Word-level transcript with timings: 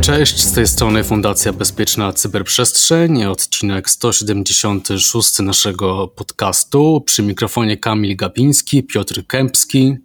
Cześć, 0.00 0.40
z 0.40 0.52
tej 0.52 0.66
strony 0.66 1.04
Fundacja 1.04 1.52
Bezpieczna 1.52 2.12
Cyberprzestrzeń, 2.12 3.24
odcinek 3.24 3.90
176 3.90 5.38
naszego 5.38 6.08
podcastu. 6.08 7.02
Przy 7.06 7.22
mikrofonie 7.22 7.76
Kamil 7.76 8.16
Gabiński, 8.16 8.82
Piotr 8.82 9.26
Kępski. 9.26 9.96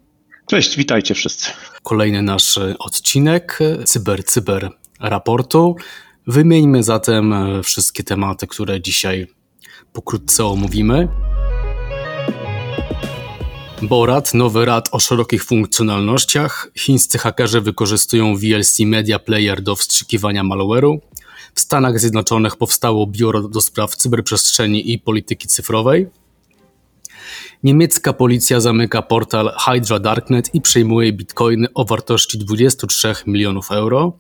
Cześć, 0.48 0.78
witajcie 0.78 1.16
wszyscy. 1.16 1.52
Kolejny 1.84 2.22
nasz 2.22 2.60
odcinek 2.80 3.60
Cyber 3.86 4.26
Cyber 4.26 4.70
raportu. 5.00 5.76
Wymieńmy 6.28 6.84
zatem 6.84 7.34
wszystkie 7.64 8.04
tematy, 8.04 8.48
które 8.48 8.82
dzisiaj 8.82 9.28
pokrótce 9.94 10.46
omówimy. 10.46 11.08
Borat, 13.82 14.34
nowy 14.34 14.66
rad 14.66 14.90
o 14.92 15.00
szerokich 15.00 15.44
funkcjonalnościach. 15.44 16.72
Chińscy 16.78 17.18
hakerzy 17.18 17.62
wykorzystują 17.62 18.36
VLC 18.36 18.80
Media 18.80 19.20
Player 19.20 19.62
do 19.62 19.76
wstrzykiwania 19.76 20.44
malware'u. 20.44 21.00
W 21.56 21.60
Stanach 21.60 22.00
Zjednoczonych 22.00 22.56
powstało 22.56 23.08
biuro 23.08 23.48
do 23.48 23.62
spraw 23.62 23.96
cyberprzestrzeni 23.96 24.92
i 24.92 25.00
polityki 25.00 25.48
cyfrowej. 25.48 26.08
Niemiecka 27.64 28.14
policja 28.14 28.60
zamyka 28.60 29.02
portal 29.02 29.52
Hydra 29.66 30.00
Darknet 30.00 30.56
i 30.56 30.62
przejmuje 30.62 31.14
bitcoiny 31.14 31.68
o 31.74 31.86
wartości 31.86 32.38
23 32.38 33.14
milionów 33.28 33.72
euro. 33.72 34.14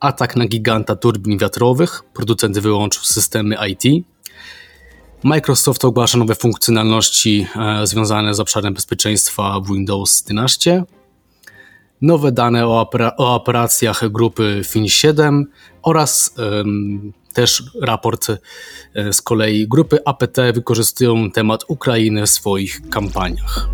Atak 0.00 0.36
na 0.36 0.46
giganta 0.46 0.96
turbin 0.96 1.38
wiatrowych. 1.38 2.02
Producent 2.14 2.58
wyłączył 2.58 3.02
systemy 3.04 3.56
IT. 3.68 4.06
Microsoft 5.24 5.84
ogłasza 5.84 6.18
nowe 6.18 6.34
funkcjonalności 6.34 7.46
e, 7.56 7.86
związane 7.86 8.34
z 8.34 8.40
obszarem 8.40 8.74
bezpieczeństwa 8.74 9.60
w 9.60 9.72
Windows 9.72 10.24
11, 10.28 10.84
nowe 12.02 12.32
dane 12.32 12.66
o, 12.66 12.80
opera 12.80 13.12
o 13.16 13.34
operacjach 13.34 14.08
grupy 14.08 14.60
FIN7 14.64 15.44
oraz 15.82 16.34
też 17.32 17.62
raport 17.82 18.28
e, 18.30 19.12
z 19.12 19.22
kolei 19.22 19.68
grupy 19.68 19.98
APT 20.04 20.36
wykorzystują 20.54 21.30
temat 21.30 21.64
Ukrainy 21.68 22.26
w 22.26 22.30
swoich 22.30 22.88
kampaniach. 22.90 23.68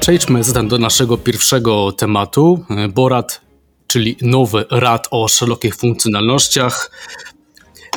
Przejdźmy 0.00 0.44
zatem 0.44 0.68
do 0.68 0.78
naszego 0.78 1.18
pierwszego 1.18 1.92
tematu. 1.92 2.64
E, 2.70 2.88
Borat, 2.88 3.40
czyli 3.86 4.16
nowy 4.22 4.64
rad 4.70 5.08
o 5.10 5.28
szerokich 5.28 5.76
funkcjonalnościach, 5.76 6.90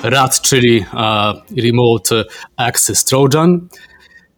RAT, 0.03 0.41
czyli 0.41 0.85
Remote 1.57 2.25
Access 2.57 3.05
Trojan, 3.05 3.67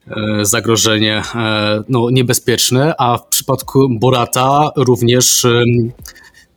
e, 0.08 0.46
zagrożenie 0.46 1.22
e, 1.36 1.84
no, 1.90 2.10
niebezpieczne, 2.10 2.94
a 2.98 3.18
w 3.18 3.28
przypadku 3.28 3.88
Borata 4.00 4.72
również 4.76 5.46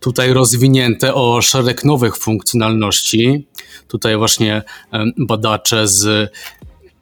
tutaj 0.01 0.33
rozwinięte 0.33 1.15
o 1.15 1.43
szereg 1.43 1.85
nowych 1.85 2.17
funkcjonalności. 2.17 3.47
Tutaj 3.89 4.17
właśnie 4.17 4.63
badacze 5.19 5.89
z 5.89 6.33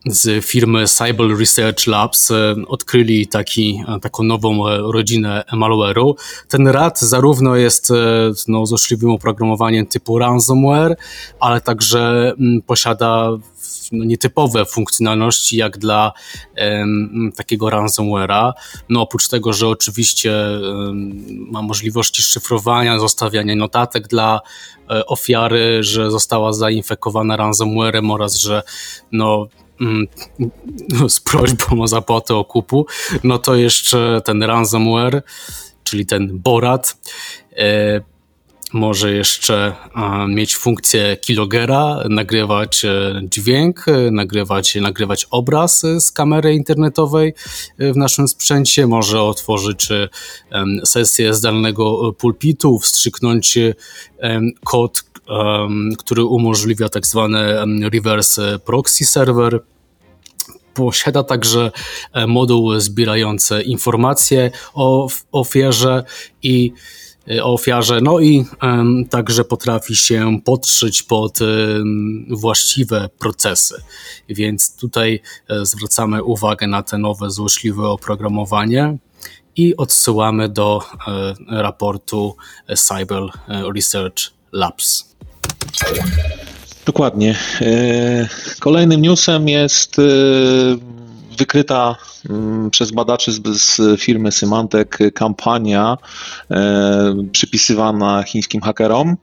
z 0.07 0.45
firmy 0.45 0.87
Cyber 0.87 1.39
Research 1.39 1.87
Labs 1.87 2.31
e, 2.31 2.55
odkryli 2.69 3.27
taki, 3.27 3.85
e, 3.89 4.01
taką 4.01 4.23
nową 4.23 4.69
e, 4.69 4.79
rodzinę 4.79 5.45
malware'u. 5.53 6.15
Ten 6.49 6.69
RAT 6.69 7.01
zarówno 7.01 7.57
jest 7.57 7.93
no, 8.49 8.67
złośliwym 8.67 9.11
oprogramowaniem 9.11 9.87
typu 9.87 10.19
ransomware, 10.19 10.97
ale 11.41 11.61
także 11.61 12.33
mm, 12.39 12.63
posiada 12.63 13.31
no, 13.93 14.05
nietypowe 14.05 14.65
funkcjonalności 14.65 15.57
jak 15.57 15.79
dla 15.79 16.13
takiego 17.37 17.67
ransomware'a. 17.67 18.53
No 18.89 19.01
oprócz 19.01 19.29
tego, 19.29 19.53
że 19.53 19.69
oczywiście 19.69 20.33
ma 21.51 21.63
możliwości 21.63 22.23
szyfrowania, 22.23 22.99
zostawiania 22.99 23.57
notatek 23.57 24.09
dla 24.09 24.41
ofiary, 25.07 25.83
że 25.83 26.11
została 26.11 26.53
zainfekowana 26.53 27.37
ransomwarem 27.37 28.11
oraz, 28.11 28.37
że 28.37 28.63
no, 29.13 29.47
z 31.09 31.21
prośbą 31.21 31.83
o 31.83 31.89
zapłatę 31.89 32.35
okupu, 32.35 32.87
no 33.25 33.39
to 33.39 33.55
jeszcze 33.55 34.21
ten 34.25 34.43
ransomware, 34.43 35.23
czyli 35.85 36.07
ten 36.07 36.39
Borat, 36.39 36.97
e, 37.57 38.01
może 38.73 39.13
jeszcze 39.13 39.77
mieć 40.29 40.57
funkcję 40.57 41.17
kilogera, 41.17 42.03
nagrywać 42.09 42.85
e, 42.85 43.21
dźwięk, 43.23 43.89
e, 43.89 44.11
nagrywać, 44.11 44.75
nagrywać 44.75 45.27
obraz 45.31 45.83
z 45.99 46.13
kamery 46.13 46.55
internetowej 46.55 47.35
w 47.79 47.97
naszym 47.97 48.29
sprzęcie, 48.29 48.87
może 48.87 49.23
otworzyć 49.23 49.89
sesję 50.85 51.35
zdalnego 51.35 52.13
pulpitu, 52.13 52.79
wstrzyknąć 52.79 53.59
kod 54.65 55.05
który 55.99 56.25
umożliwia 56.25 56.89
tak 56.89 57.07
zwany 57.07 57.55
reverse 57.93 58.59
proxy 58.59 59.05
server. 59.05 59.61
Posiada 60.75 61.23
także 61.23 61.71
e, 62.13 62.27
moduł 62.27 62.81
zbierający 62.81 63.63
informacje 63.63 64.51
o 64.75 65.09
ofierze 65.33 66.05
i 66.43 66.73
e, 67.31 67.45
o 67.45 67.53
ofiarze, 67.53 68.01
no 68.01 68.21
i 68.21 68.45
um, 68.63 69.05
także 69.11 69.45
potrafi 69.45 69.97
się 69.97 70.41
podszyć 70.45 71.03
pod 71.03 71.41
um, 71.41 72.27
właściwe 72.31 73.09
procesy. 73.19 73.83
Więc 74.29 74.77
tutaj 74.77 75.21
um, 75.51 75.67
zwracamy 75.67 76.25
uwagę 76.25 76.67
na 76.67 76.83
te 76.83 76.99
nowe 76.99 77.31
złośliwe 77.31 77.89
oprogramowanie 77.89 78.97
i 79.57 79.77
odsyłamy 79.77 80.49
do 80.49 80.83
raportu 81.49 82.37
Cyber 82.77 83.23
Research 83.75 84.35
Labs. 84.55 85.15
Dokładnie. 86.87 87.37
E, 87.61 88.29
kolejnym 88.61 89.03
newsem 89.03 89.49
jest 89.49 89.99
e, 89.99 90.03
wykryta 91.39 91.97
mm, 92.31 92.71
przez 92.71 92.91
badaczy 92.91 93.33
z, 93.33 94.01
firmy 94.01 94.33
Symantec 94.33 94.89
kampania 95.15 95.99
e, 96.51 97.15
przypisywana 97.33 98.23
chińskim 98.23 98.61
hakerom 98.61 99.17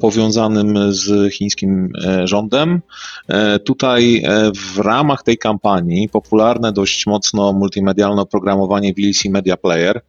powiązanym 0.00 0.92
z 0.92 1.34
chińskim 1.34 1.92
rządem. 2.24 2.80
Tutaj 3.64 4.24
w 4.74 4.78
ramach 4.78 5.22
tej 5.22 5.38
kampanii 5.38 6.08
popularne 6.08 6.72
dość 6.72 7.06
mocno 7.06 7.52
multimedialne 7.52 8.22
oprogramowanie 8.22 8.94
VLC 8.94 9.24
Media 9.24 9.56
Player 9.56 10.00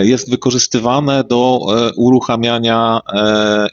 jest 0.00 0.30
wykorzystywane 0.30 1.24
do 1.24 1.60
uruchamiania 1.96 3.00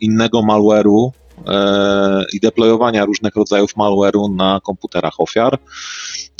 innego 0.01 0.39
malware'u 0.39 1.12
E, 1.47 2.25
i 2.34 2.39
deployowania 2.39 3.06
różnych 3.06 3.35
rodzajów 3.35 3.75
malware'u 3.75 4.35
na 4.35 4.59
komputerach 4.63 5.19
ofiar. 5.19 5.59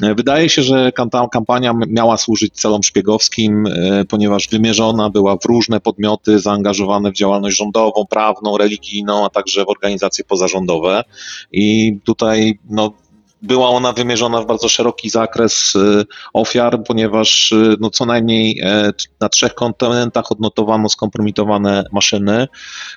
E, 0.04 0.16
wydaje 0.16 0.50
się, 0.50 0.64
że 0.64 0.92
kampania 1.32 1.74
miała 1.88 2.18
służyć 2.18 2.54
celom 2.54 2.84
szpiegowskim, 2.84 3.68
e, 3.68 4.06
ponieważ 4.06 4.48
wymierzona 4.48 5.10
była 5.10 5.38
w 5.38 5.46
różne 5.46 5.80
podmioty 5.80 6.40
zaangażowane 6.40 7.12
w 7.12 7.16
działalność 7.16 7.58
rządową, 7.58 8.06
prawną, 8.10 8.58
religijną, 8.58 9.26
a 9.26 9.30
także 9.30 9.66
w 9.66 9.70
organizacje 9.70 10.24
pozarządowe. 10.24 11.04
I 11.52 11.98
tutaj 12.04 12.60
no, 12.70 12.94
była 13.42 13.70
ona 13.70 13.94
wymierzona 13.94 14.42
w 14.42 14.46
bardzo 14.46 14.70
szeroki 14.70 15.10
zakres 15.10 15.76
y, 15.76 16.06
ofiar, 16.34 16.84
ponieważ 16.84 17.52
y, 17.52 17.76
no, 17.80 17.90
co 17.90 18.06
najmniej 18.06 18.60
e, 18.64 18.92
na 19.20 19.30
trzech 19.30 19.54
kontynentach 19.54 20.32
odnotowano 20.32 20.90
skompromitowane 20.90 21.84
maszyny, 21.92 22.48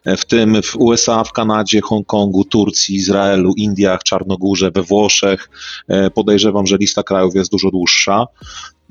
e, 0.05 0.17
w 0.17 0.25
tym 0.25 0.63
w 0.63 0.77
USA, 0.77 1.25
w 1.25 1.33
Kanadzie, 1.33 1.81
Hongkongu, 1.81 2.45
Turcji, 2.45 2.97
Izraelu, 2.97 3.53
Indiach, 3.57 4.03
Czarnogórze, 4.03 4.71
we 4.71 4.83
Włoszech. 4.83 5.51
E, 5.89 6.11
podejrzewam, 6.11 6.67
że 6.67 6.77
lista 6.77 7.03
krajów 7.03 7.35
jest 7.35 7.51
dużo 7.51 7.71
dłuższa. 7.71 8.27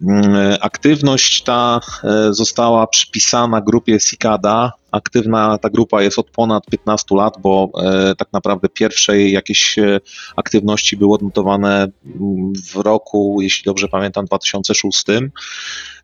Mm, 0.01 0.57
aktywność 0.61 1.43
ta 1.43 1.79
e, 2.03 2.33
została 2.33 2.87
przypisana 2.87 3.61
grupie 3.61 3.99
Cicada. 3.99 4.71
Aktywna 4.91 5.57
ta 5.57 5.69
grupa 5.69 6.01
jest 6.01 6.19
od 6.19 6.29
ponad 6.29 6.65
15 6.65 7.15
lat, 7.15 7.33
bo 7.41 7.69
e, 7.83 8.15
tak 8.15 8.27
naprawdę 8.33 8.69
pierwsze 8.69 9.21
jakieś 9.21 9.79
e, 9.79 9.99
aktywności 10.35 10.97
były 10.97 11.15
odnotowane 11.15 11.87
mm, 12.05 12.53
w 12.73 12.75
roku, 12.75 13.37
jeśli 13.41 13.65
dobrze 13.65 13.87
pamiętam, 13.87 14.25
2006. 14.25 15.05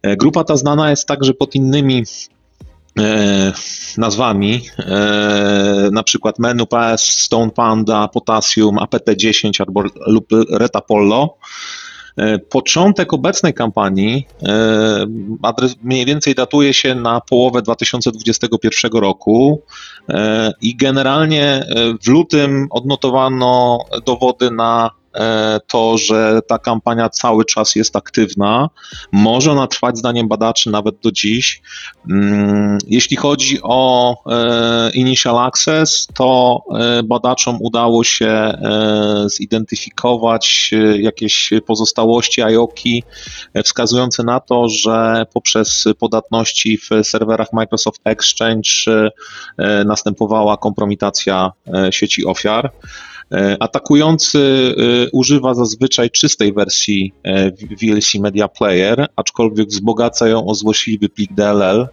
Grupa 0.04 0.44
ta 0.44 0.58
znana 0.58 0.90
jest 0.90 1.08
także 1.08 1.34
pod 1.34 1.56
innymi 1.56 2.04
nazwami, 3.98 4.62
na 5.92 6.04
przykład 6.04 6.40
Menu 6.40 6.68
PS, 6.68 7.02
Stone 7.02 7.52
Panda, 7.52 8.08
Potassium, 8.08 8.76
APT-10 8.76 9.62
albo 9.68 9.84
lub 10.08 10.28
Retapollo. 10.52 11.38
E, 12.20 12.40
początek 12.40 13.14
obecnej 13.14 13.54
kampanii 13.54 14.28
e, 14.44 15.06
mniej 15.84 16.06
więcej 16.06 16.36
datuje 16.36 16.74
się 16.74 16.96
na 16.96 17.22
połowę 17.22 17.62
2021 17.62 18.92
roku 18.92 19.62
e, 20.10 20.52
i 20.62 20.76
generalnie 20.76 21.66
w 22.04 22.08
lutym 22.08 22.68
odnotowano 22.72 23.80
dowody 24.06 24.52
na 24.52 24.92
to, 25.68 25.98
że 25.98 26.40
ta 26.48 26.60
kampania 26.60 27.10
cały 27.10 27.46
czas 27.46 27.76
jest 27.76 27.96
aktywna. 27.96 28.70
Może 29.12 29.52
ona 29.52 29.68
trwać, 29.68 29.98
zdaniem 29.98 30.28
badaczy, 30.28 30.70
nawet 30.70 31.00
do 31.00 31.12
dziś. 31.12 31.62
Mm, 32.10 32.78
jeśli 32.88 33.18
chodzi 33.18 33.60
o 33.64 34.16
e, 34.32 34.92
Initial 34.92 35.38
Access, 35.38 36.08
to 36.14 36.60
badaczom 37.04 37.58
udało 37.62 38.04
się 38.04 38.54
zidentyfikować 39.28 40.72
jakieś 41.00 41.50
pozostałości 41.66 42.42
IOKI 42.42 43.04
wskazujące 43.64 44.24
na 44.24 44.40
to, 44.40 44.70
że 44.70 45.26
poprzez 45.34 45.86
podatności 46.00 46.78
w 46.78 46.90
serwerach 47.04 47.54
Microsoft 47.54 48.02
Exchange 48.04 48.70
następowała 49.86 50.58
kompromitacja 50.58 51.52
sieci 51.92 52.26
ofiar. 52.26 52.72
E, 53.32 53.58
atakujący 53.60 54.40
e, 54.78 55.10
używa 55.12 55.54
zazwyczaj 55.54 56.10
czystej 56.10 56.54
wersji 56.54 57.14
e, 57.24 57.52
VLC 57.52 58.16
Media 58.20 58.48
Player, 58.48 59.08
aczkolwiek 59.16 59.70
wzbogaca 59.70 60.28
ją 60.28 60.46
o 60.46 60.56
złośliwy 60.56 61.10
plik 61.10 61.34
DLL, 61.34 61.88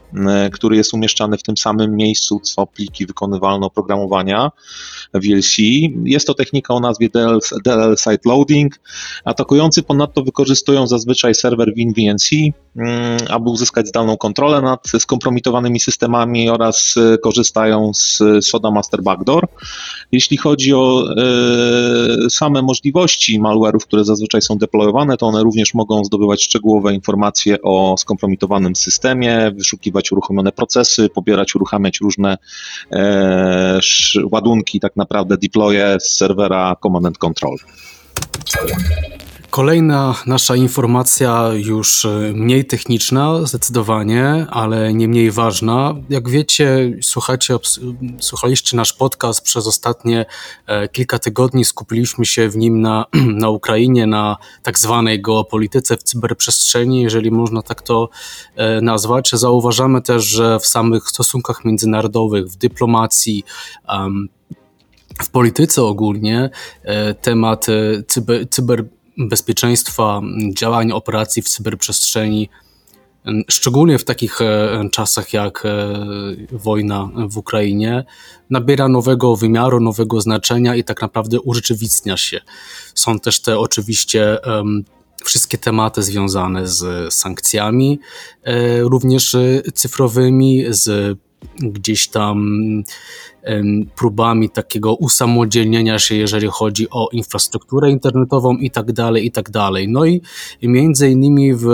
który 0.52 0.76
jest 0.76 0.94
umieszczany 0.94 1.38
w 1.38 1.42
tym 1.42 1.56
samym 1.56 1.96
miejscu 1.96 2.40
co 2.40 2.66
pliki 2.66 3.06
wykonywalne 3.06 3.66
oprogramowania 3.66 4.50
VLC. 5.14 5.56
Jest 6.04 6.26
to 6.26 6.34
technika 6.34 6.74
o 6.74 6.80
nazwie 6.80 7.08
DLL, 7.64 7.96
Site 7.96 8.28
Loading. 8.28 8.80
Atakujący 9.24 9.82
ponadto 9.82 10.22
wykorzystują 10.22 10.86
zazwyczaj 10.86 11.34
serwer 11.34 11.74
WinVNC, 11.74 12.30
mm, 12.76 13.18
aby 13.28 13.50
uzyskać 13.50 13.88
zdalną 13.88 14.16
kontrolę 14.16 14.62
nad 14.62 14.88
skompromitowanymi 14.98 15.80
systemami 15.80 16.50
oraz 16.50 16.94
korzystają 17.22 17.94
z 17.94 18.22
Soda 18.40 18.70
Master 18.70 19.02
Backdoor. 19.02 19.48
Jeśli 20.12 20.36
chodzi 20.36 20.74
o 20.74 21.04
E, 21.16 21.25
same 22.30 22.62
możliwości 22.62 23.40
malware'ów, 23.40 23.80
które 23.80 24.04
zazwyczaj 24.04 24.42
są 24.42 24.58
deployowane, 24.58 25.16
to 25.16 25.26
one 25.26 25.42
również 25.42 25.74
mogą 25.74 26.04
zdobywać 26.04 26.44
szczegółowe 26.44 26.94
informacje 26.94 27.62
o 27.62 27.94
skompromitowanym 27.98 28.76
systemie, 28.76 29.52
wyszukiwać 29.56 30.12
uruchomione 30.12 30.52
procesy, 30.52 31.08
pobierać, 31.08 31.54
uruchamiać 31.54 32.00
różne 32.00 32.38
e, 32.92 33.80
ładunki, 34.32 34.80
tak 34.80 34.96
naprawdę 34.96 35.36
deploye 35.36 35.96
z 36.00 36.16
serwera 36.16 36.76
Command 36.82 37.06
and 37.06 37.18
Control. 37.18 37.56
Kolejna 39.50 40.14
nasza 40.26 40.56
informacja, 40.56 41.50
już 41.54 42.04
e, 42.04 42.32
mniej 42.34 42.64
techniczna, 42.64 43.46
zdecydowanie, 43.46 44.46
ale 44.50 44.94
nie 44.94 45.08
mniej 45.08 45.30
ważna. 45.30 45.94
Jak 46.08 46.28
wiecie, 46.28 46.98
słuchacie, 47.02 47.56
słuchaliście 48.20 48.76
nasz 48.76 48.92
podcast 48.92 49.40
przez 49.40 49.66
ostatnie 49.66 50.26
e, 50.66 50.88
kilka 50.88 51.18
tygodni, 51.18 51.64
skupiliśmy 51.64 52.26
się 52.26 52.48
w 52.48 52.56
nim 52.56 52.80
na, 52.80 53.04
na 53.42 53.48
Ukrainie, 53.48 54.06
na 54.06 54.36
tak 54.62 54.78
zwanej 54.78 55.22
geopolityce 55.22 55.96
w 55.96 56.02
cyberprzestrzeni, 56.02 57.02
jeżeli 57.02 57.30
można 57.30 57.62
tak 57.62 57.82
to 57.82 58.08
e, 58.56 58.80
nazwać. 58.80 59.30
Zauważamy 59.30 60.02
też, 60.02 60.24
że 60.24 60.60
w 60.60 60.66
samych 60.66 61.08
stosunkach 61.08 61.64
międzynarodowych, 61.64 62.46
w 62.46 62.56
dyplomacji, 62.56 63.44
w 65.22 65.30
polityce 65.30 65.82
ogólnie 65.82 66.50
temat 67.22 67.66
cyber, 68.06 68.48
cyber 68.50 68.84
bezpieczeństwa 69.18 70.20
działań, 70.54 70.92
operacji 70.92 71.42
w 71.42 71.48
cyberprzestrzeni, 71.48 72.48
szczególnie 73.48 73.98
w 73.98 74.04
takich 74.04 74.40
e, 74.40 74.88
czasach 74.92 75.32
jak 75.32 75.66
e, 75.66 75.94
wojna 76.52 77.10
w 77.28 77.36
Ukrainie, 77.36 78.04
nabiera 78.50 78.88
nowego 78.88 79.36
wymiaru, 79.36 79.80
nowego 79.80 80.20
znaczenia 80.20 80.74
i 80.74 80.84
tak 80.84 81.02
naprawdę 81.02 81.40
urzeczywistnia 81.40 82.16
się. 82.16 82.40
Są 82.94 83.18
też 83.18 83.40
te 83.40 83.58
oczywiście 83.58 84.38
wszystkie 85.24 85.58
tematy 85.58 86.02
związane 86.02 86.66
z 86.66 87.14
sankcjami, 87.14 88.00
e, 88.42 88.80
również 88.80 89.36
cyfrowymi, 89.74 90.64
z 90.68 91.18
gdzieś 91.58 92.08
tam 92.08 92.58
próbami 93.96 94.50
takiego 94.50 94.94
usamodzielnienia 94.94 95.98
się, 95.98 96.14
jeżeli 96.14 96.48
chodzi 96.50 96.90
o 96.90 97.08
infrastrukturę 97.12 97.90
internetową 97.90 98.56
i 98.56 98.70
tak 98.70 98.92
dalej, 98.92 99.26
i 99.26 99.30
tak 99.30 99.50
dalej. 99.50 99.88
No 99.88 100.04
i 100.04 100.22
między 100.62 101.10
innymi 101.10 101.54
w 101.54 101.66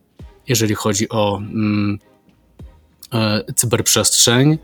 jeżeli 0.47 0.75
chodzi 0.75 1.09
o 1.09 1.38
mm, 1.38 2.00
e, 3.13 3.53
cyberprzestrzeń. 3.53 4.57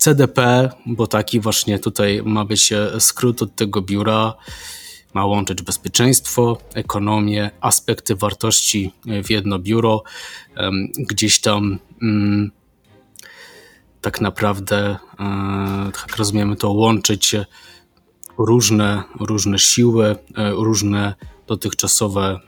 E, 0.00 0.02
CDP, 0.02 0.70
bo 0.86 1.06
taki 1.06 1.40
właśnie 1.40 1.78
tutaj 1.78 2.22
ma 2.24 2.44
być 2.44 2.72
e, 2.72 3.00
skrót 3.00 3.42
od 3.42 3.54
tego 3.56 3.82
biura, 3.82 4.34
ma 5.14 5.26
łączyć 5.26 5.62
bezpieczeństwo, 5.62 6.58
ekonomię, 6.74 7.50
aspekty 7.60 8.16
wartości 8.16 8.92
w 9.24 9.30
jedno 9.30 9.58
biuro. 9.58 10.02
Gdzieś 10.98 11.40
tam 11.40 11.78
mm, 12.02 12.50
tak 14.00 14.20
naprawdę, 14.20 14.96
e, 15.20 15.90
tak 15.92 16.16
rozumiemy 16.16 16.56
to, 16.56 16.70
łączyć 16.70 17.36
różne, 18.38 19.02
różne 19.20 19.58
siły, 19.58 20.06
e, 20.36 20.50
różne 20.50 21.14
dotychczasowe 21.46 22.40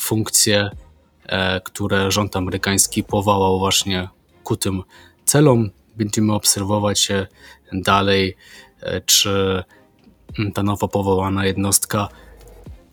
funkcje, 0.00 0.70
które 1.64 2.10
rząd 2.10 2.36
amerykański 2.36 3.04
powołał 3.04 3.58
właśnie 3.58 4.08
ku 4.44 4.56
tym 4.56 4.82
celom 5.24 5.70
będziemy 5.96 6.32
obserwować 6.32 7.08
dalej, 7.72 8.36
e, 8.80 9.00
czy 9.00 9.64
ta 10.54 10.62
nowo 10.62 10.88
powołana 10.88 11.46
jednostka 11.46 12.08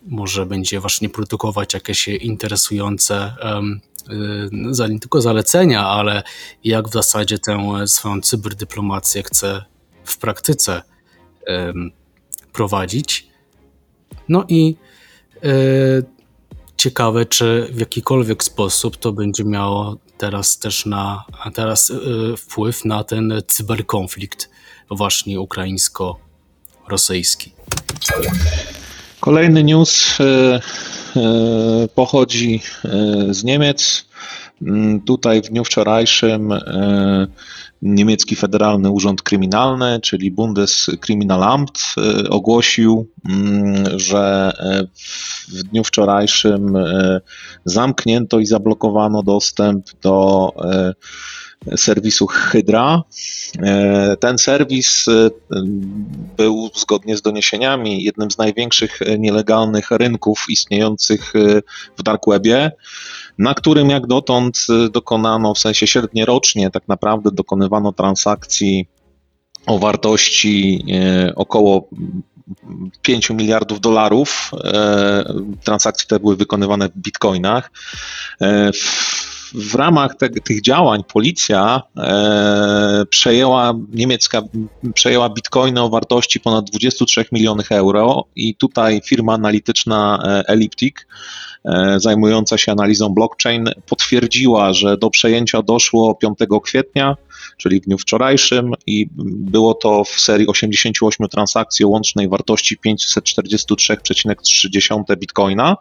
może 0.06 0.46
będzie 0.46 0.80
właśnie 0.80 1.08
produkować 1.08 1.74
jakieś 1.74 2.08
interesujące 2.08 3.34
e, 3.42 4.88
nie 4.88 5.00
tylko 5.00 5.20
zalecenia, 5.20 5.86
ale 5.86 6.22
jak 6.64 6.88
w 6.88 6.92
zasadzie 6.92 7.38
tę 7.38 7.84
swoją 7.86 8.20
cyberdyplomację 8.20 9.22
chce 9.22 9.64
w 10.04 10.18
praktyce 10.18 10.82
prowadzić. 12.52 13.28
No 14.28 14.44
i 14.48 14.76
e, 15.36 15.48
ciekawe, 16.76 17.26
czy 17.26 17.68
w 17.72 17.80
jakikolwiek 17.80 18.44
sposób 18.44 18.96
to 18.96 19.12
będzie 19.12 19.44
miało 19.44 19.96
teraz 20.18 20.58
też 20.58 20.86
na, 20.86 21.24
teraz 21.54 21.90
y, 21.90 22.36
wpływ 22.36 22.84
na 22.84 23.04
ten 23.04 23.42
cyberkonflikt 23.46 24.50
właśnie 24.90 25.40
ukraińsko-rosyjski. 25.40 27.52
Kolejny 29.20 29.64
news 29.64 30.20
y, 30.20 30.24
y, 30.24 30.60
pochodzi 31.94 32.62
z 33.30 33.44
Niemiec. 33.44 34.07
Mm, 34.62 35.00
tutaj 35.00 35.42
w 35.42 35.48
dniu 35.48 35.64
wczorajszym 35.64 36.54
niemiecki 37.82 38.36
Federalny 38.36 38.90
Urząd 38.90 39.22
Kryminalny, 39.22 40.00
czyli 40.02 40.30
Bundeskriminalamt, 40.30 41.94
ogłosił, 42.30 43.08
mm, 43.28 43.98
że 43.98 44.52
w 45.48 45.62
dniu 45.62 45.84
wczorajszym 45.84 46.74
zamknięto 47.64 48.38
i 48.38 48.46
zablokowano 48.46 49.22
dostęp 49.22 49.86
do 50.02 50.52
serwisu 51.76 52.26
Hydra. 52.26 53.02
E, 53.62 54.16
ten 54.16 54.38
serwis 54.38 55.08
e, 55.08 55.30
był 56.36 56.70
zgodnie 56.74 57.16
z 57.16 57.22
doniesieniami 57.22 58.04
jednym 58.04 58.30
z 58.30 58.38
największych 58.38 58.98
nielegalnych 59.18 59.90
rynków 59.90 60.46
istniejących 60.48 61.36
e, 61.36 61.62
w 61.96 62.02
dark 62.02 62.22
webie, 62.28 62.72
na 63.38 63.54
którym 63.54 63.90
jak 63.90 64.06
dotąd 64.06 64.66
dokonano, 64.90 65.54
w 65.54 65.58
sensie 65.58 65.86
średnio 65.86 66.26
rocznie 66.26 66.70
tak 66.70 66.88
naprawdę 66.88 67.30
dokonywano 67.32 67.92
transakcji 67.92 68.88
o 69.66 69.78
wartości 69.78 70.84
około 71.36 71.88
5 73.02 73.30
miliardów 73.30 73.80
dolarów. 73.80 74.50
Transakcje 75.64 76.06
te 76.08 76.20
były 76.20 76.36
wykonywane 76.36 76.88
w 76.88 76.96
bitcoinach. 76.96 77.70
W 78.72 79.37
w 79.54 79.74
ramach 79.74 80.16
te, 80.16 80.28
tych 80.28 80.62
działań 80.62 81.04
policja 81.12 81.82
e, 81.96 83.04
przejęła, 83.10 83.74
niemiecka 83.92 84.42
przejęła 84.94 85.30
bitcoiny 85.30 85.82
o 85.82 85.88
wartości 85.88 86.40
ponad 86.40 86.70
23 86.70 87.24
milionów 87.32 87.72
euro 87.72 88.24
i 88.36 88.54
tutaj 88.54 89.00
firma 89.04 89.34
analityczna 89.34 90.22
e, 90.24 90.48
Elliptic 90.48 90.96
e, 91.64 92.00
zajmująca 92.00 92.58
się 92.58 92.72
analizą 92.72 93.08
blockchain 93.08 93.70
potwierdziła, 93.86 94.72
że 94.72 94.96
do 94.96 95.10
przejęcia 95.10 95.62
doszło 95.62 96.14
5 96.14 96.38
kwietnia 96.62 97.16
czyli 97.56 97.80
w 97.80 97.84
dniu 97.84 97.98
wczorajszym 97.98 98.72
i 98.86 99.08
było 99.26 99.74
to 99.74 100.04
w 100.04 100.20
serii 100.20 100.48
88 100.48 101.28
transakcji 101.28 101.84
o 101.84 101.88
łącznej 101.88 102.28
wartości 102.28 102.78
543,3 102.86 105.16
bitcoina. 105.16 105.76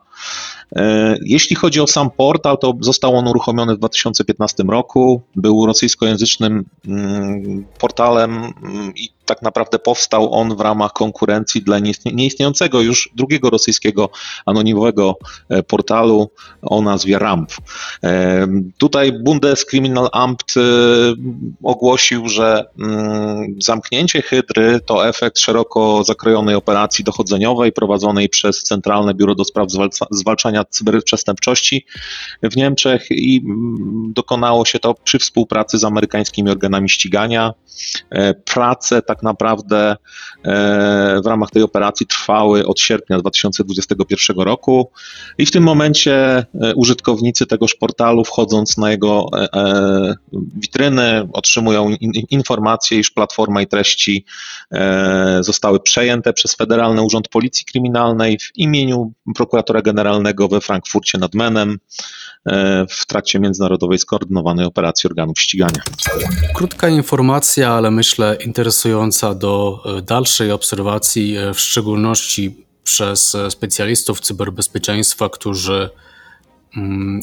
E, 0.75 1.17
jeśli 1.21 1.55
chodzi 1.55 1.81
o 1.81 1.87
sam 1.87 2.11
portal, 2.11 2.57
to 2.57 2.73
został 2.81 3.15
on 3.15 3.27
uruchomiony 3.27 3.75
w 3.75 3.77
2015 3.77 4.63
roku. 4.63 5.21
Był 5.35 5.65
rosyjskojęzycznym 5.65 6.65
mm, 6.87 7.65
portalem 7.79 8.53
mm, 8.63 8.95
i 8.95 9.09
tak 9.25 9.41
naprawdę 9.41 9.79
powstał 9.79 10.33
on 10.33 10.55
w 10.55 10.59
ramach 10.59 10.93
konkurencji 10.93 11.61
dla 11.61 11.79
nieistniejącego 12.05 12.81
już 12.81 13.09
drugiego 13.15 13.49
rosyjskiego 13.49 14.09
anonimowego 14.45 15.17
e, 15.49 15.63
portalu 15.63 16.29
o 16.61 16.81
nazwie 16.81 17.19
RAMP. 17.19 17.51
E, 18.03 18.47
tutaj 18.77 19.11
Bundeskriminalamt 19.23 20.43
ogłosił, 21.63 22.29
że 22.29 22.65
mm, 22.79 23.55
zamknięcie 23.61 24.21
Hydry 24.21 24.79
to 24.85 25.07
efekt 25.07 25.39
szeroko 25.39 26.03
zakrojonej 26.03 26.55
operacji 26.55 27.03
dochodzeniowej 27.03 27.71
prowadzonej 27.71 28.29
przez 28.29 28.63
Centralne 28.63 29.13
Biuro 29.13 29.35
do 29.35 29.45
Spraw 29.45 29.67
Zwalczania 30.11 30.63
Cyberprzestępczości 30.63 31.85
w 32.43 32.55
Niemczech 32.55 33.07
i 33.11 33.41
mm, 33.45 34.13
dokonało 34.13 34.65
się 34.65 34.79
to 34.79 34.93
przy 34.93 35.19
współpracy 35.19 35.77
z 35.77 35.83
amerykańskimi 35.83 36.49
organami 36.49 36.89
ścigania. 36.89 37.53
E, 38.09 38.33
prace 38.33 39.01
tak 39.01 39.23
naprawdę 39.23 39.95
e, 40.43 41.21
w 41.23 41.27
ramach 41.27 41.51
tej 41.51 41.63
operacji 41.63 42.05
trwały 42.05 42.67
od 42.67 42.79
sierpnia 42.79 43.19
2021 43.19 44.39
roku 44.39 44.91
i 45.37 45.45
w 45.45 45.51
tym 45.51 45.63
momencie 45.63 46.45
e, 46.61 46.75
użytkownicy 46.75 47.45
tegoż 47.45 47.75
portalu 47.75 48.23
wchodząc 48.23 48.77
na 48.77 48.91
jego 48.91 49.29
witryny 50.33 51.27
otrzymują 51.37 51.95
informację, 52.29 52.99
iż 52.99 53.11
platforma 53.11 53.61
i 53.61 53.67
treści 53.67 54.25
zostały 55.39 55.79
przejęte 55.79 56.33
przez 56.33 56.55
Federalny 56.55 57.01
Urząd 57.01 57.27
Policji 57.27 57.65
Kryminalnej 57.65 58.39
w 58.39 58.51
imieniu 58.55 59.13
prokuratora 59.35 59.81
generalnego 59.81 60.47
we 60.47 60.61
Frankfurcie 60.61 61.17
nad 61.17 61.33
Menem 61.33 61.79
w 62.89 63.05
trakcie 63.07 63.39
międzynarodowej 63.39 63.99
skoordynowanej 63.99 64.65
operacji 64.65 65.07
organów 65.07 65.39
ścigania. 65.39 65.81
Krótka 66.53 66.89
informacja, 66.89 67.71
ale 67.71 67.91
myślę 67.91 68.37
interesująca 68.45 69.35
do 69.35 69.83
e, 69.97 70.01
dalszej 70.01 70.51
obserwacji, 70.51 71.37
e, 71.37 71.53
w 71.53 71.59
szczególności 71.59 72.65
przez 72.83 73.35
e, 73.35 73.51
specjalistów 73.51 74.19
cyberbezpieczeństwa, 74.19 75.29
którzy 75.29 75.89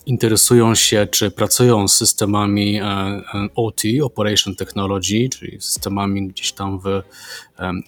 interesują 0.06 0.74
się, 0.74 1.06
czy 1.10 1.30
pracują 1.30 1.88
z 1.88 1.96
systemami 1.96 2.80
OT, 3.54 3.82
Operation 4.02 4.54
Technology, 4.54 5.28
czyli 5.28 5.60
systemami 5.60 6.28
gdzieś 6.28 6.52
tam 6.52 6.80
w, 6.80 7.02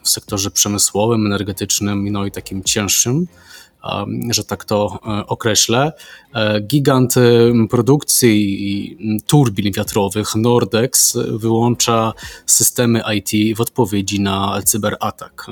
w 0.03 0.09
sektorze 0.09 0.51
przemysłowym, 0.51 1.27
energetycznym, 1.27 2.13
no 2.13 2.27
i 2.27 2.31
takim 2.31 2.63
cięższym 2.63 3.27
że 4.31 4.45
tak 4.45 4.65
to 4.65 5.01
e, 5.07 5.27
określę. 5.27 5.93
E, 6.35 6.61
gigant 6.61 7.15
produkcji 7.71 8.99
turbin 9.27 9.73
wiatrowych 9.73 10.35
Nordex 10.35 11.19
wyłącza 11.29 12.13
systemy 12.47 13.03
IT 13.15 13.57
w 13.57 13.61
odpowiedzi 13.61 14.21
na 14.21 14.63
cyberatak. 14.65 15.47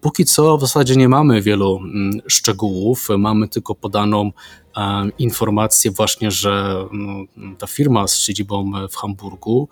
Póki 0.00 0.24
co 0.24 0.58
w 0.58 0.60
zasadzie 0.60 0.96
nie 0.96 1.08
mamy 1.08 1.42
wielu 1.42 1.80
szczegółów, 2.26 3.08
mamy 3.18 3.48
tylko 3.48 3.74
podaną 3.74 4.30
informację 5.18 5.90
właśnie, 5.90 6.30
że 6.30 6.84
no, 6.92 7.24
ta 7.58 7.66
firma 7.66 8.08
z 8.08 8.16
siedzibą 8.18 8.72
w 8.90 8.96
Hamburgu 8.96 9.68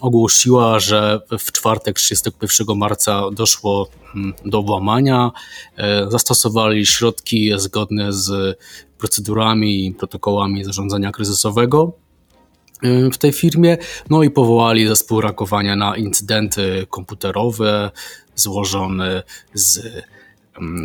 ogłosiła, 0.00 0.78
że 0.78 1.20
w 1.38 1.52
czwartek 1.52 1.96
31 1.96 2.76
marca 2.76 3.22
doszło 3.32 3.88
mm, 4.14 4.34
do 4.44 4.62
włamania, 4.62 5.30
e, 5.76 6.10
zastosowali 6.10 6.86
środki 6.86 7.52
zgodne 7.56 8.12
z 8.12 8.58
procedurami 8.98 9.86
i 9.86 9.94
protokołami 9.94 10.64
zarządzania 10.64 11.12
kryzysowego 11.12 11.92
e, 12.82 13.10
w 13.10 13.18
tej 13.18 13.32
firmie, 13.32 13.78
no 14.10 14.22
i 14.22 14.30
powołali 14.30 14.88
zespół 14.88 15.20
reagowania 15.20 15.76
na 15.76 15.96
incydenty 15.96 16.86
komputerowe 16.90 17.90
złożone 18.34 19.22
z 19.54 19.80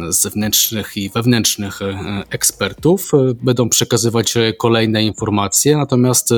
zewnętrznych 0.10 0.98
i 0.98 1.10
wewnętrznych 1.10 1.82
e, 1.82 2.24
ekspertów. 2.30 3.12
E, 3.14 3.18
będą 3.44 3.70
przekazywać 3.70 4.38
e, 4.38 4.54
kolejne 4.54 5.04
informacje, 5.04 5.78
natomiast 5.78 6.30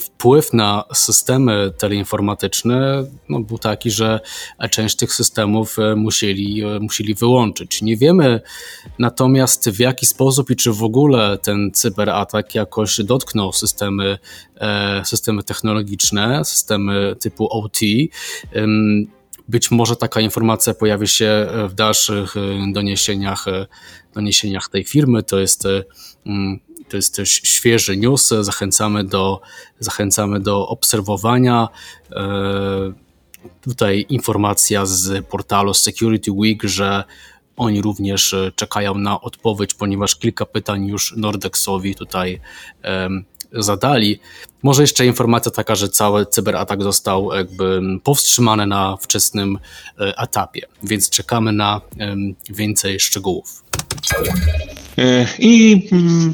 wpływ 0.00 0.52
na 0.52 0.84
systemy 0.94 1.72
teleinformatyczne 1.78 3.04
no, 3.28 3.40
był 3.40 3.58
taki, 3.58 3.90
że 3.90 4.20
część 4.70 4.96
tych 4.96 5.12
systemów 5.12 5.76
musieli, 5.96 6.62
musieli 6.80 7.14
wyłączyć. 7.14 7.82
Nie 7.82 7.96
wiemy 7.96 8.40
natomiast 8.98 9.70
w 9.70 9.80
jaki 9.80 10.06
sposób 10.06 10.50
i 10.50 10.56
czy 10.56 10.72
w 10.72 10.82
ogóle 10.82 11.38
ten 11.38 11.70
cyberatak 11.72 12.54
jakoś 12.54 13.00
dotknął 13.02 13.52
systemy, 13.52 14.18
systemy 15.04 15.42
technologiczne, 15.42 16.44
systemy 16.44 17.16
typu 17.20 17.48
OT. 17.48 17.78
Być 19.48 19.70
może 19.70 19.96
taka 19.96 20.20
informacja 20.20 20.74
pojawi 20.74 21.08
się 21.08 21.46
w 21.68 21.74
dalszych 21.74 22.36
e, 22.36 22.40
doniesieniach, 22.72 23.48
e, 23.48 23.66
doniesieniach 24.14 24.68
tej 24.68 24.84
firmy. 24.84 25.22
To 25.22 25.38
jest, 25.38 25.66
e, 25.66 25.82
mm, 26.26 26.60
to 26.88 26.96
jest 26.96 27.20
świeży 27.24 27.96
news. 27.96 28.28
Zachęcamy 28.40 29.04
do, 29.04 29.40
zachęcamy 29.78 30.40
do 30.40 30.68
obserwowania. 30.68 31.68
Tutaj 33.60 34.06
informacja 34.08 34.86
z 34.86 35.26
portalu 35.26 35.74
Security 35.74 36.32
Week, 36.32 36.62
że 36.62 37.04
oni 37.56 37.82
również 37.82 38.34
czekają 38.56 38.94
na 38.94 39.20
odpowiedź, 39.20 39.74
ponieważ 39.74 40.16
kilka 40.16 40.46
pytań 40.46 40.86
już 40.86 41.14
Nordexowi 41.16 41.94
tutaj 41.94 42.40
zadali. 43.52 44.20
Może 44.62 44.82
jeszcze 44.82 45.06
informacja 45.06 45.52
taka, 45.52 45.74
że 45.74 45.88
cały 45.88 46.26
cyberatak 46.26 46.82
został 46.82 47.32
jakby 47.32 47.80
powstrzymany 48.02 48.66
na 48.66 48.96
wczesnym 48.96 49.58
e, 50.00 50.18
etapie, 50.18 50.62
więc 50.82 51.10
czekamy 51.10 51.52
na 51.52 51.80
więcej 52.50 53.00
szczegółów. 53.00 53.64
E, 54.98 55.26
I 55.38 55.82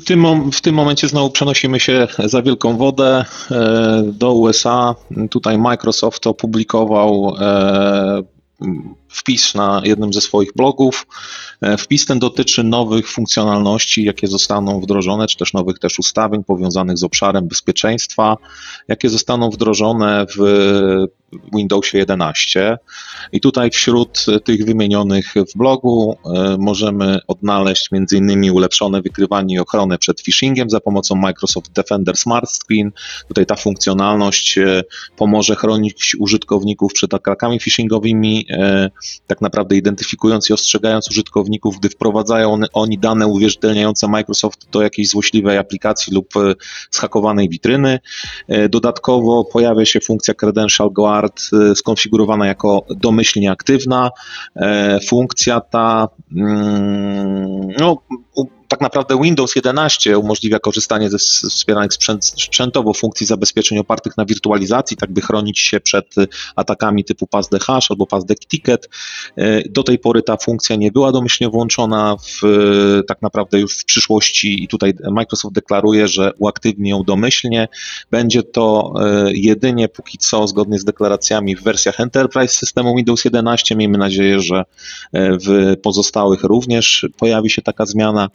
w 0.00 0.04
tym, 0.04 0.50
w 0.52 0.60
tym 0.60 0.74
momencie 0.74 1.08
znowu 1.08 1.30
przenosimy 1.30 1.80
się 1.80 2.08
za 2.24 2.42
wielką 2.42 2.76
wodę 2.76 3.24
e, 3.50 4.02
do 4.06 4.32
USA. 4.32 4.94
Tutaj 5.30 5.58
Microsoft 5.58 6.26
opublikował 6.26 7.34
wpis 9.08 9.54
na 9.54 9.82
jednym 9.84 10.12
ze 10.12 10.20
swoich 10.20 10.50
blogów. 10.56 11.06
Wpis 11.78 12.06
ten 12.06 12.18
dotyczy 12.18 12.64
nowych 12.64 13.08
funkcjonalności, 13.08 14.04
jakie 14.04 14.26
zostaną 14.26 14.80
wdrożone, 14.80 15.26
czy 15.26 15.36
też 15.36 15.52
nowych 15.52 15.78
też 15.78 15.98
ustawień 15.98 16.44
powiązanych 16.44 16.98
z 16.98 17.04
obszarem 17.04 17.48
bezpieczeństwa, 17.48 18.36
jakie 18.88 19.08
zostaną 19.08 19.50
wdrożone 19.50 20.26
w 20.36 20.40
Windowsie 21.52 21.98
11. 21.98 22.78
I 23.32 23.40
tutaj 23.40 23.70
wśród 23.70 24.26
tych 24.44 24.64
wymienionych 24.64 25.34
w 25.54 25.58
blogu 25.58 26.16
e, 26.24 26.56
możemy 26.58 27.18
odnaleźć 27.26 27.88
m.in. 27.92 28.50
ulepszone 28.50 29.02
wykrywanie 29.02 29.54
i 29.54 29.58
ochronę 29.58 29.98
przed 29.98 30.20
phishingiem 30.20 30.70
za 30.70 30.80
pomocą 30.80 31.14
Microsoft 31.14 31.72
Defender 31.72 32.16
Smart 32.16 32.50
Screen. 32.50 32.92
Tutaj 33.28 33.46
ta 33.46 33.56
funkcjonalność 33.56 34.58
e, 34.58 34.82
pomoże 35.16 35.56
chronić 35.56 36.16
użytkowników 36.18 36.92
przed 36.92 37.14
atakami 37.14 37.60
phishingowymi, 37.60 38.46
e, 38.50 38.90
tak 39.26 39.40
naprawdę 39.40 39.76
identyfikując 39.76 40.50
i 40.50 40.52
ostrzegając 40.52 41.10
użytkowników, 41.10 41.78
gdy 41.78 41.88
wprowadzają 41.88 42.60
oni 42.72 42.98
dane 42.98 43.26
uwierzytelniające 43.26 44.08
Microsoft 44.08 44.70
do 44.70 44.82
jakiejś 44.82 45.08
złośliwej 45.08 45.58
aplikacji 45.58 46.14
lub 46.14 46.34
zhakowanej 46.90 47.48
witryny. 47.48 47.98
Dodatkowo 48.70 49.44
pojawia 49.44 49.84
się 49.84 50.00
funkcja 50.00 50.34
Credential 50.34 50.90
Guard 50.90 51.19
Y, 51.52 51.76
skonfigurowana 51.76 52.46
jako 52.46 52.86
domyślnie 52.90 53.50
aktywna. 53.50 54.10
E, 54.56 54.98
funkcja 55.08 55.60
ta 55.60 56.08
mm, 56.32 57.68
no, 57.78 57.96
tak 58.80 58.84
naprawdę 58.84 59.22
Windows 59.22 59.56
11 59.56 60.18
umożliwia 60.18 60.58
korzystanie 60.58 61.10
ze 61.10 61.18
wspieranych 61.18 61.92
sprzęt, 61.92 62.24
sprzętowo 62.24 62.94
funkcji 62.94 63.26
zabezpieczeń 63.26 63.78
opartych 63.78 64.16
na 64.16 64.24
wirtualizacji, 64.24 64.96
tak 64.96 65.12
by 65.12 65.20
chronić 65.20 65.58
się 65.58 65.80
przed 65.80 66.14
atakami 66.56 67.04
typu 67.04 67.26
passd 67.26 67.54
hash 67.62 67.90
albo 67.90 68.06
passd 68.06 68.26
ticket. 68.48 68.88
E, 69.36 69.68
do 69.68 69.82
tej 69.82 69.98
pory 69.98 70.22
ta 70.22 70.36
funkcja 70.36 70.76
nie 70.76 70.92
była 70.92 71.12
domyślnie 71.12 71.50
włączona, 71.50 72.16
w, 72.16 72.42
tak 73.08 73.22
naprawdę 73.22 73.60
już 73.60 73.78
w 73.78 73.84
przyszłości 73.84 74.64
i 74.64 74.68
tutaj 74.68 74.94
Microsoft 75.10 75.54
deklaruje, 75.54 76.08
że 76.08 76.32
uaktywni 76.38 76.90
ją 76.90 77.02
domyślnie. 77.02 77.68
Będzie 78.10 78.42
to 78.42 78.94
jedynie 79.32 79.88
póki 79.88 80.18
co 80.18 80.48
zgodnie 80.48 80.78
z 80.78 80.84
deklaracjami 80.84 81.56
w 81.56 81.62
wersjach 81.62 82.00
Enterprise 82.00 82.54
systemu 82.54 82.96
Windows 82.96 83.24
11. 83.24 83.76
Miejmy 83.76 83.98
nadzieję, 83.98 84.40
że 84.40 84.64
w 85.14 85.76
pozostałych 85.82 86.44
również 86.44 87.06
pojawi 87.18 87.50
się 87.50 87.62
taka 87.62 87.86
zmiana. 87.86 88.28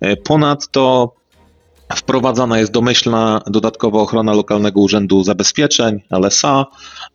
E, 0.00 0.16
ponadto 0.16 1.14
Wprowadzana 1.96 2.58
jest 2.58 2.72
domyślna 2.72 3.40
dodatkowa 3.46 4.00
ochrona 4.00 4.32
lokalnego 4.32 4.80
urzędu 4.80 5.24
zabezpieczeń, 5.24 6.00
LSA, 6.10 6.66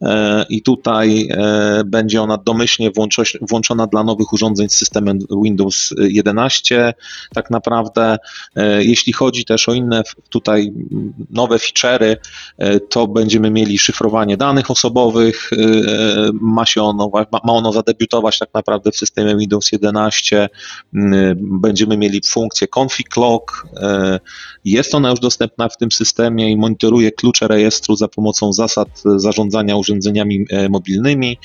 e, 0.01 0.46
i 0.50 0.62
tutaj 0.62 1.27
e, 1.32 1.84
będzie 1.86 2.22
ona 2.22 2.38
domyślnie 2.38 2.91
włączona 3.41 3.88
dla 3.88 4.03
nowych 4.03 4.34
urządzeń 4.34 4.70
z 4.70 4.74
systemem 4.74 5.20
Windows 5.44 5.94
11. 5.98 6.94
Tak 7.34 7.50
naprawdę, 7.50 8.17
jeśli 8.79 9.13
chodzi 9.13 9.46
też 9.46 9.70
o 9.70 9.74
inne 9.74 10.03
tutaj 10.29 10.74
nowe 11.29 11.58
feature'y, 11.58 12.15
to 12.89 13.08
będziemy 13.08 13.51
mieli 13.51 13.79
szyfrowanie 13.79 14.38
danych 14.38 14.72
osobowych. 14.72 15.50
Ma, 16.34 16.65
się 16.65 16.84
ono, 16.84 17.12
ma 17.32 17.53
ono 17.53 17.74
zadebiutować 17.74 18.39
tak 18.39 18.50
naprawdę 18.53 18.91
w 18.91 18.98
systemie 18.98 19.36
Windows 19.38 19.72
11. 19.72 20.50
Będziemy 21.36 21.98
mieli 21.98 22.22
funkcję 22.25 22.67
config 22.67 23.17
log 23.17 23.67
jest 24.72 24.95
ona 24.95 25.10
już 25.10 25.19
dostępna 25.19 25.69
w 25.69 25.77
tym 25.77 25.91
systemie 25.91 26.51
i 26.51 26.57
monitoruje 26.57 27.12
klucze 27.12 27.48
rejestru 27.48 27.95
za 27.95 28.07
pomocą 28.07 28.53
zasad 28.53 28.88
zarządzania 29.15 29.75
urządzeniami 29.75 30.45
e, 30.50 30.69
mobilnymi. 30.69 31.38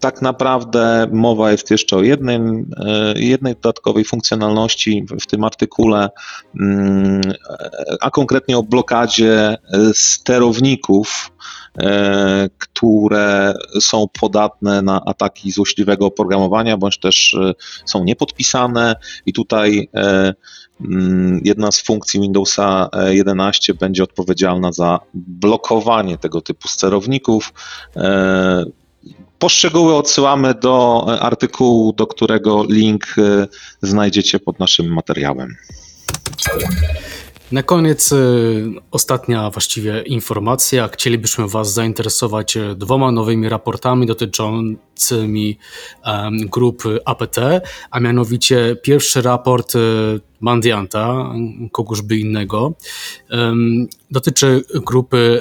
E, 0.00 0.10
tak 0.10 0.22
naprawdę 0.22 1.06
mowa 1.12 1.52
jest 1.52 1.70
jeszcze 1.70 1.96
o 1.96 2.02
jednym, 2.02 2.70
e, 2.76 3.14
jednej 3.16 3.54
dodatkowej 3.54 4.04
funkcjonalności 4.04 5.06
w 5.20 5.26
tym 5.26 5.44
artykule, 5.44 6.08
mm, 6.60 7.20
a 8.00 8.10
konkretnie 8.10 8.58
o 8.58 8.62
blokadzie 8.62 9.56
sterowników, 9.92 11.32
które 12.58 13.54
są 13.80 14.06
podatne 14.20 14.82
na 14.82 15.04
ataki 15.04 15.52
złośliwego 15.52 16.06
oprogramowania, 16.06 16.76
bądź 16.76 16.98
też 16.98 17.36
są 17.84 18.04
niepodpisane 18.04 18.96
i 19.26 19.32
tutaj 19.32 19.88
Mm, 20.80 21.40
jedna 21.44 21.72
z 21.72 21.82
funkcji 21.82 22.20
Windowsa 22.20 22.88
11 23.08 23.74
będzie 23.74 24.02
odpowiedzialna 24.02 24.72
za 24.72 25.00
blokowanie 25.14 26.18
tego 26.18 26.40
typu 26.40 26.68
sterowników. 26.68 27.52
E, 29.06 29.10
poszczegóły 29.38 29.94
odsyłamy 29.94 30.54
do 30.54 31.06
artykułu, 31.20 31.92
do 31.92 32.06
którego 32.06 32.64
link 32.68 33.06
e, 33.18 33.46
znajdziecie 33.82 34.38
pod 34.38 34.58
naszym 34.58 34.92
materiałem. 34.92 35.56
Na 37.52 37.62
koniec 37.62 38.12
y, 38.12 38.16
ostatnia 38.90 39.50
właściwie 39.50 40.02
informacja. 40.02 40.88
Chcielibyśmy 40.88 41.48
Was 41.48 41.72
zainteresować 41.72 42.58
dwoma 42.76 43.12
nowymi 43.12 43.48
raportami 43.48 44.06
dotyczącymi 44.06 45.58
grupy 46.32 46.98
APT, 47.04 47.36
a 47.90 48.00
mianowicie 48.00 48.76
pierwszy 48.82 49.22
raport 49.22 49.72
Mandianta, 50.40 51.32
kogożby 51.72 52.16
innego, 52.18 52.72
dotyczy 54.10 54.64
grupy 54.86 55.40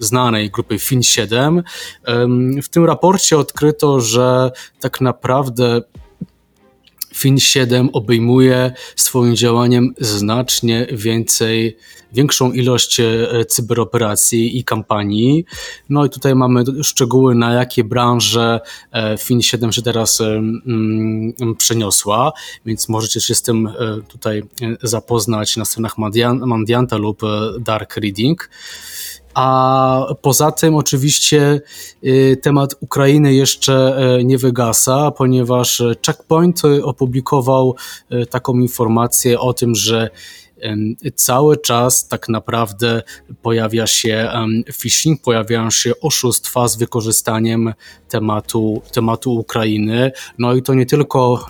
znanej, 0.00 0.50
grupy 0.50 0.76
FIN7. 0.76 1.62
W 2.62 2.68
tym 2.68 2.84
raporcie 2.84 3.38
odkryto, 3.38 4.00
że 4.00 4.50
tak 4.80 5.00
naprawdę 5.00 5.82
Fin 7.14 7.38
7 7.38 7.90
obejmuje 7.92 8.72
swoim 8.96 9.36
działaniem 9.36 9.94
znacznie 9.98 10.86
więcej, 10.92 11.76
większą 12.12 12.52
ilość 12.52 13.00
e, 13.00 13.44
cyberoperacji 13.48 14.58
i 14.58 14.64
kampanii. 14.64 15.44
No 15.88 16.04
i 16.04 16.10
tutaj 16.10 16.34
mamy 16.34 16.64
szczegóły, 16.82 17.34
na 17.34 17.52
jakie 17.52 17.84
branże 17.84 18.60
e, 18.92 19.18
Fin 19.18 19.42
7 19.42 19.72
się 19.72 19.82
teraz 19.82 20.20
e, 20.20 20.42
przeniosła, 21.58 22.32
więc 22.66 22.88
możecie 22.88 23.20
się 23.20 23.34
z 23.34 23.42
tym 23.42 23.68
tutaj 24.08 24.42
zapoznać 24.82 25.56
na 25.56 25.64
stronach 25.64 25.98
Mandianta 26.46 26.96
lub 26.96 27.22
Dark 27.60 27.96
Reading. 27.96 28.50
A 29.34 30.06
poza 30.22 30.52
tym 30.52 30.74
oczywiście 30.74 31.60
y, 32.04 32.38
temat 32.42 32.74
Ukrainy 32.80 33.34
jeszcze 33.34 33.96
y, 34.18 34.24
nie 34.24 34.38
wygasa, 34.38 35.10
ponieważ 35.10 35.82
Checkpoint 36.06 36.62
opublikował 36.82 37.74
y, 38.12 38.26
taką 38.26 38.54
informację 38.54 39.40
o 39.40 39.52
tym, 39.54 39.74
że 39.74 40.10
cały 41.14 41.56
czas 41.56 42.08
tak 42.08 42.28
naprawdę 42.28 43.02
pojawia 43.42 43.86
się 43.86 44.28
phishing, 44.72 45.22
pojawiają 45.22 45.70
się 45.70 45.92
oszustwa 46.00 46.68
z 46.68 46.76
wykorzystaniem 46.76 47.74
tematu, 48.08 48.82
tematu 48.92 49.34
Ukrainy. 49.34 50.12
No 50.38 50.54
i 50.54 50.62
to 50.62 50.74
nie 50.74 50.86
tylko 50.86 51.46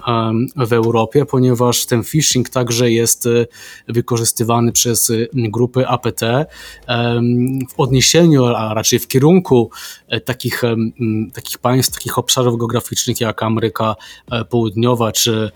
w 0.57 0.72
Europie, 0.72 1.24
ponieważ 1.24 1.87
ten 1.87 2.05
phishing 2.05 2.48
także 2.48 2.90
jest 2.90 3.27
e, 3.27 3.46
wykorzystywany 3.88 4.72
przez 4.72 5.11
e, 5.11 5.14
grupy 5.33 5.87
APT 5.87 6.20
w 7.70 7.81
odniesieniu, 7.81 8.44
a 8.44 8.74
raczej 8.74 8.98
w 8.98 9.09
kierunku 9.09 9.70
e, 10.09 10.20
takich, 10.20 10.62
takich 11.35 11.59
państw, 11.59 11.94
takich 11.94 12.18
obszarów 12.18 12.59
geograficznych 12.59 13.20
jak 13.20 13.42
Ameryka 13.42 13.96
Południowa 14.50 15.12
czy, 15.12 15.50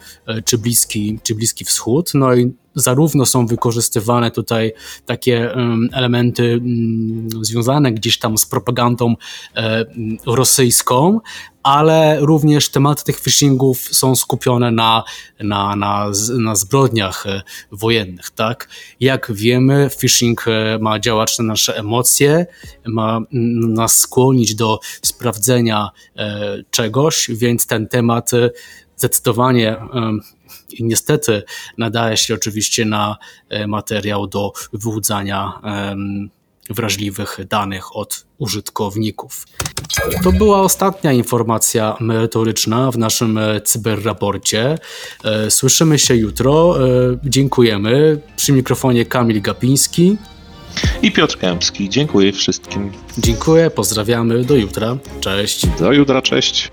czy, 0.45 0.59
Bliski, 0.59 1.19
czy 1.23 1.35
Bliski 1.35 1.65
Wschód. 1.65 2.11
No 2.15 2.35
i 2.35 2.53
zarówno 2.79 3.27
są 3.27 3.47
wykorzystywane 3.47 4.31
tutaj 4.31 4.73
takie 5.07 5.55
elementy 5.93 6.45
mm, 6.45 7.29
związane 7.45 7.93
gdzieś 7.93 8.19
tam 8.19 8.39
z 8.39 8.47
propagandą 8.47 9.15
e, 9.57 9.85
rosyjską, 10.27 11.21
ale 11.63 12.21
również 12.21 12.69
tematy 12.69 13.05
tych 13.05 13.21
phishingów 13.21 13.81
są 13.81 14.17
skupione 14.17 14.71
na, 14.71 15.05
na, 15.41 15.77
na, 15.77 16.11
na 16.39 16.55
zbrodniach 16.55 17.27
e, 17.27 17.43
wojennych. 17.73 18.31
Tak? 18.31 18.69
Jak 19.01 19.33
wiemy, 19.33 19.91
phishing 19.99 20.45
e, 20.49 20.79
ma 20.81 21.01
działać 21.01 21.39
na 21.39 21.45
nasze 21.45 21.77
emocje, 21.77 22.47
ma 22.87 23.21
nas 23.69 23.99
skłonić 23.99 24.55
do 24.55 24.79
sprawdzenia 25.03 25.91
czegoś, 26.71 27.31
więc 27.31 27.67
ten 27.67 27.89
temat 27.89 28.31
zdecydowanie 28.97 29.77
i 30.71 30.85
niestety 30.85 31.43
nadaje 31.79 32.17
się 32.17 32.35
oczywiście 32.35 32.85
na 32.85 33.17
e, 33.49 33.67
materiał 33.67 34.27
do 34.27 34.53
wyłudzania 34.73 35.53
wrażliwych 36.71 37.39
danych 37.49 37.97
od 37.97 38.27
użytkowników. 38.39 39.47
To 40.23 40.33
była 40.33 40.61
ostatnia 40.61 41.13
informacja 41.13 41.97
merytoryczna 42.01 42.91
w 42.91 42.99
naszym 42.99 43.39
e, 43.39 43.61
cyberraporcie. 43.61 44.79
E, 45.25 45.51
słyszymy 45.51 45.99
się 45.99 46.15
jutro. 46.15 46.75
Dziękujemy. 47.25 48.21
Przy 48.37 48.53
mikrofonie 48.53 49.05
Kamil 49.07 49.43
Gapiński 49.43 50.17
I 51.03 51.13
Piotr 51.13 51.39
Kępski. 51.39 51.89
Dziękuję 51.89 52.33
wszystkim. 52.33 52.93
Dziękuję, 53.19 53.71
pozdrawiamy, 53.71 54.45
do 54.45 54.57
jutra. 54.57 54.97
Cześć. 55.21 55.67
Do 55.67 55.93
jutra, 55.93 56.23
cześć. 56.23 56.71